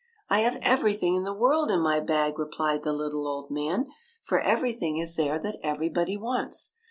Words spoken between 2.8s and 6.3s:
the little old man, "for everything is there that everybody